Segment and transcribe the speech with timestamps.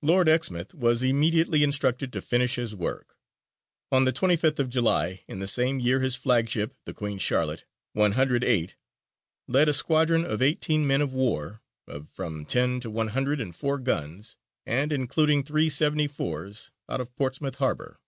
[0.00, 3.18] Lord Exmouth was immediately instructed to finish his work.
[3.92, 8.76] On the 25th of July in the same year his flagship, the Queen Charlotte, 108,
[9.46, 13.54] led a squadron of eighteen men of war, of from ten to one hundred and
[13.54, 14.34] four guns,
[14.64, 18.00] and including three seventy fours, out of Portsmouth harbour.